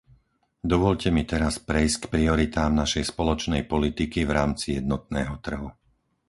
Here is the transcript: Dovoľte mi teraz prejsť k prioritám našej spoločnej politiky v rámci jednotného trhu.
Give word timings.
Dovoľte 0.71 1.09
mi 1.15 1.23
teraz 1.31 1.53
prejsť 1.69 1.97
k 2.09 2.09
prioritám 2.13 2.71
našej 2.81 3.03
spoločnej 3.13 3.61
politiky 3.73 4.19
v 4.25 4.31
rámci 4.39 4.65
jednotného 4.81 5.35
trhu. 5.45 5.69